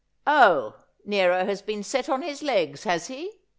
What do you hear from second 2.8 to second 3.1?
has